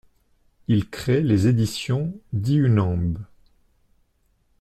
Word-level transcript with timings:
Il 0.67 0.89
crée 0.89 1.21
les 1.21 1.45
Éditions 1.45 2.19
Dihunamb. 2.33 3.19